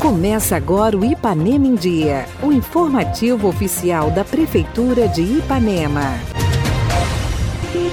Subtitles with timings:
[0.00, 6.14] Começa agora o Ipanema em Dia, o informativo oficial da Prefeitura de Ipanema.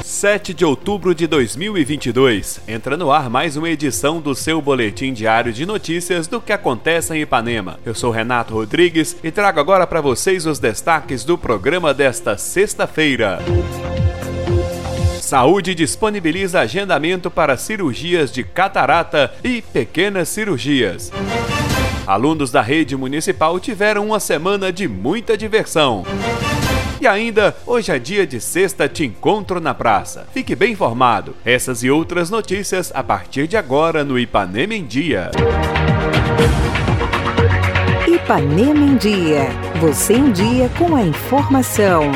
[0.04, 2.62] 7 de outubro de 2022.
[2.68, 7.14] Entra no ar mais uma edição do seu boletim diário de notícias do que acontece
[7.14, 7.80] em Ipanema.
[7.86, 13.40] Eu sou Renato Rodrigues e trago agora para vocês os destaques do programa desta sexta-feira.
[15.26, 21.12] Saúde disponibiliza agendamento para cirurgias de catarata e pequenas cirurgias.
[22.06, 26.06] Alunos da rede municipal tiveram uma semana de muita diversão.
[27.02, 30.28] E ainda, hoje é dia de sexta Te Encontro na Praça.
[30.32, 31.36] Fique bem informado.
[31.44, 35.32] Essas e outras notícias a partir de agora no Ipanema em Dia.
[38.08, 39.48] Ipanema em Dia.
[39.82, 42.12] Você em dia com a informação.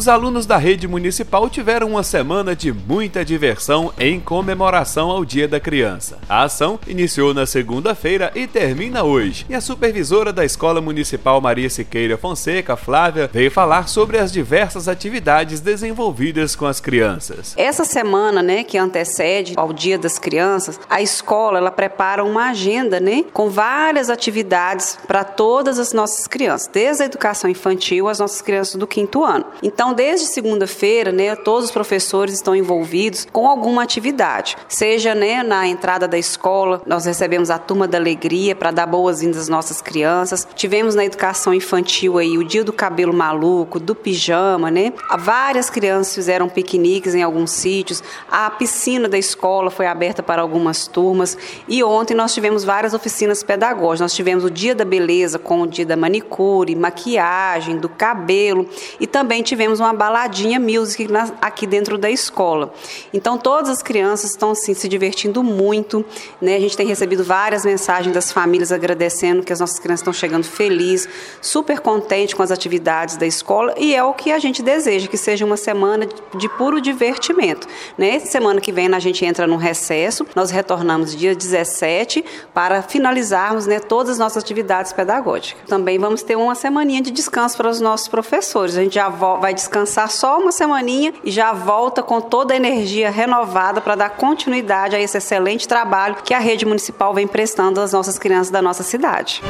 [0.00, 5.46] Os alunos da rede municipal tiveram uma semana de muita diversão em comemoração ao Dia
[5.46, 6.18] da Criança.
[6.26, 9.44] A ação iniciou na segunda-feira e termina hoje.
[9.46, 14.88] E a supervisora da Escola Municipal Maria Siqueira Fonseca, Flávia, veio falar sobre as diversas
[14.88, 17.52] atividades desenvolvidas com as crianças.
[17.58, 22.98] Essa semana, né, que antecede ao Dia das Crianças, a escola ela prepara uma agenda,
[23.00, 28.40] né, com várias atividades para todas as nossas crianças, desde a educação infantil às nossas
[28.40, 29.44] crianças do quinto ano.
[29.62, 35.42] Então então, desde segunda-feira, né, todos os professores estão envolvidos com alguma atividade, seja né,
[35.42, 39.82] na entrada da escola, nós recebemos a turma da alegria para dar boas-vindas às nossas
[39.82, 40.46] crianças.
[40.54, 44.92] Tivemos na educação infantil aí o dia do cabelo maluco, do pijama, né?
[45.18, 48.00] Várias crianças fizeram piqueniques em alguns sítios.
[48.30, 53.42] A piscina da escola foi aberta para algumas turmas e ontem nós tivemos várias oficinas
[53.42, 54.00] pedagógicas.
[54.00, 58.68] Nós tivemos o dia da beleza com o dia da manicure, maquiagem, do cabelo
[59.00, 62.72] e também tivemos uma baladinha music na, aqui dentro da escola.
[63.12, 66.04] Então todas as crianças estão assim se divertindo muito,
[66.40, 66.56] né?
[66.56, 70.44] A gente tem recebido várias mensagens das famílias agradecendo que as nossas crianças estão chegando
[70.44, 71.08] felizes,
[71.40, 75.16] super contentes com as atividades da escola e é o que a gente deseja que
[75.16, 78.18] seja uma semana de puro divertimento, né?
[78.18, 83.78] Semana que vem a gente entra no recesso, nós retornamos dia 17 para finalizarmos, né,
[83.78, 85.62] todas as nossas atividades pedagógicas.
[85.68, 88.76] Também vamos ter uma semaninha de descanso para os nossos professores.
[88.76, 93.10] A gente já vai descansar só uma semaninha e já volta com toda a energia
[93.10, 97.92] renovada para dar continuidade a esse excelente trabalho que a rede municipal vem prestando às
[97.92, 99.42] nossas crianças da nossa cidade.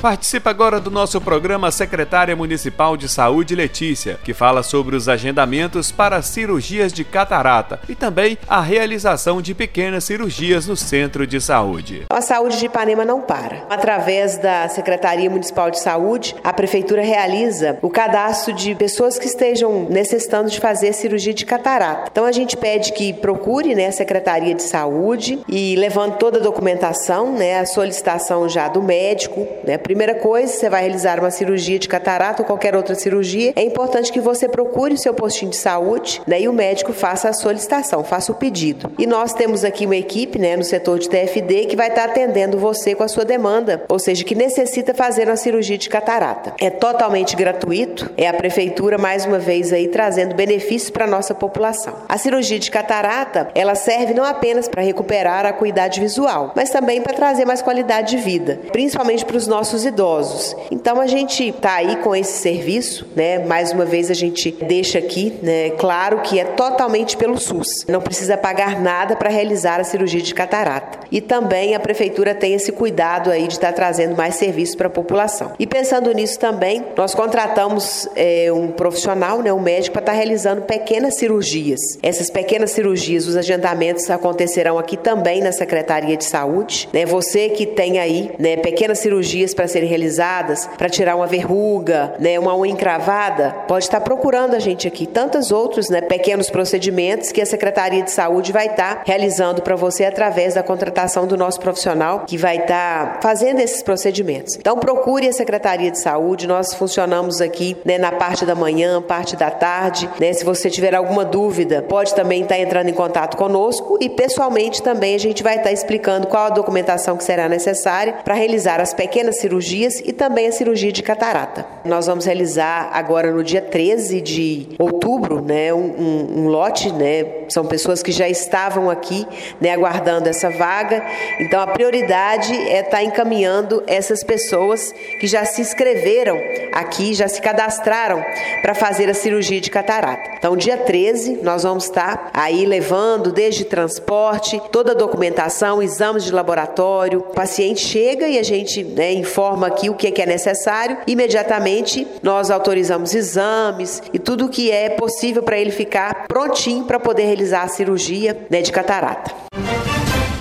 [0.00, 5.90] Participa agora do nosso programa secretária municipal de saúde Letícia, que fala sobre os agendamentos
[5.90, 12.04] para cirurgias de catarata e também a realização de pequenas cirurgias no centro de saúde.
[12.10, 13.64] A saúde de Ipanema não para.
[13.70, 19.86] Através da Secretaria Municipal de Saúde, a prefeitura realiza o cadastro de pessoas que estejam
[19.88, 22.10] necessitando de fazer cirurgia de catarata.
[22.12, 26.42] Então a gente pede que procure né, a Secretaria de Saúde e levando toda a
[26.42, 31.78] documentação, né, a solicitação já do médico, né, Primeira coisa, você vai realizar uma cirurgia
[31.78, 35.56] de catarata ou qualquer outra cirurgia, é importante que você procure o seu postinho de
[35.56, 38.90] saúde, né, o médico faça a solicitação, faça o pedido.
[38.98, 42.58] E nós temos aqui uma equipe, né, no setor de TFD que vai estar atendendo
[42.58, 46.54] você com a sua demanda, ou seja, que necessita fazer uma cirurgia de catarata.
[46.60, 51.32] É totalmente gratuito, é a prefeitura mais uma vez aí trazendo benefícios para a nossa
[51.32, 51.94] população.
[52.08, 57.00] A cirurgia de catarata, ela serve não apenas para recuperar a acuidade visual, mas também
[57.00, 60.56] para trazer mais qualidade de vida, principalmente para os nossos nossos idosos.
[60.70, 63.38] Então a gente está aí com esse serviço, né?
[63.40, 65.70] Mais uma vez a gente deixa aqui, né?
[65.70, 67.84] Claro que é totalmente pelo SUS.
[67.88, 71.00] Não precisa pagar nada para realizar a cirurgia de catarata.
[71.10, 74.86] E também a prefeitura tem esse cuidado aí de estar tá trazendo mais serviços para
[74.86, 75.52] a população.
[75.58, 79.52] E pensando nisso também, nós contratamos é, um profissional, né?
[79.52, 81.80] Um médico para estar tá realizando pequenas cirurgias.
[82.02, 87.04] Essas pequenas cirurgias, os agendamentos acontecerão aqui também na Secretaria de Saúde, né?
[87.04, 88.56] Você que tem aí, né?
[88.56, 94.00] Pequenas cirurgias para serem realizadas, para tirar uma verruga, né, uma unha encravada, pode estar
[94.00, 95.06] procurando a gente aqui.
[95.06, 100.04] Tantos outros né, pequenos procedimentos que a Secretaria de Saúde vai estar realizando para você
[100.04, 104.56] através da contratação do nosso profissional que vai estar fazendo esses procedimentos.
[104.56, 109.36] Então procure a Secretaria de Saúde, nós funcionamos aqui né, na parte da manhã, parte
[109.36, 110.08] da tarde.
[110.20, 114.82] Né, se você tiver alguma dúvida, pode também estar entrando em contato conosco e pessoalmente
[114.82, 118.94] também a gente vai estar explicando qual a documentação que será necessária para realizar as
[118.94, 121.66] pequenas cirurgias cirurgias e também a cirurgia de catarata.
[121.84, 127.64] Nós vamos realizar agora no dia 13 de outubro, né, um, um, lote, né, são
[127.64, 129.26] pessoas que já estavam aqui,
[129.60, 131.02] né, aguardando essa vaga.
[131.40, 136.38] Então a prioridade é estar tá encaminhando essas pessoas que já se inscreveram
[136.72, 138.22] aqui, já se cadastraram
[138.62, 140.30] para fazer a cirurgia de catarata.
[140.38, 146.32] Então dia 13 nós vamos estar aí levando desde transporte, toda a documentação, exames de
[146.32, 147.20] laboratório.
[147.20, 150.98] O paciente chega e a gente né, informa aqui o que é, que é necessário.
[151.06, 157.24] Imediatamente nós autorizamos exames e tudo que é possível para ele ficar prontinho para poder
[157.24, 159.65] realizar a cirurgia né, de catarata.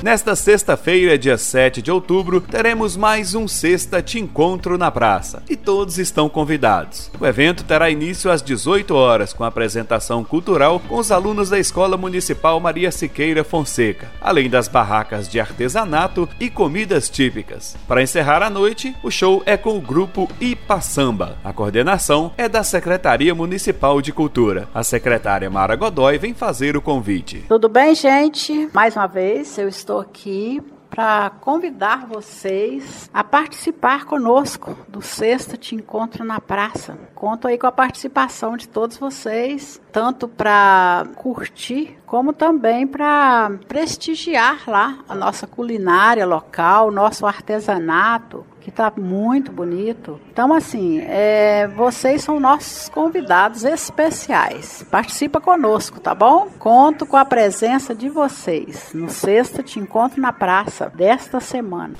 [0.06, 5.56] Nesta sexta-feira, dia 7 de outubro, teremos mais um Sexta Te Encontro na Praça e
[5.56, 7.10] todos estão convidados.
[7.19, 11.98] O evento terá início às 18 horas com apresentação cultural com os alunos da Escola
[11.98, 17.75] Municipal Maria Siqueira Fonseca, além das barracas de artesanato e comidas típicas.
[17.88, 21.40] Para encerrar a noite, o show é com o grupo Ipa Samba.
[21.44, 24.69] A coordenação é da Secretaria Municipal de Cultura.
[24.72, 27.44] A secretária Mara Godoy vem fazer o convite.
[27.48, 28.69] Tudo bem, gente?
[28.72, 35.58] Mais uma vez, eu estou estou aqui para convidar vocês a participar conosco do sexto
[35.58, 36.98] Te Encontro na Praça.
[37.14, 44.64] Conto aí com a participação de todos vocês, tanto para curtir como também para prestigiar
[44.68, 50.20] lá a nossa culinária local, nosso artesanato, que está muito bonito.
[50.32, 54.84] Então, assim, é, vocês são nossos convidados especiais.
[54.90, 56.48] Participa conosco, tá bom?
[56.58, 61.94] Conto com a presença de vocês no sexto Te Encontro na Praça desta semana.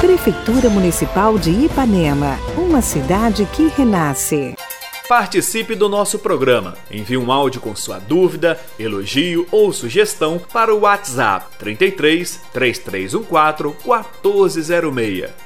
[0.00, 4.56] Prefeitura Municipal de Ipanema, uma cidade que renasce.
[5.08, 6.76] Participe do nosso programa.
[6.90, 15.45] Envie um áudio com sua dúvida, elogio ou sugestão para o WhatsApp 33 3314 1406.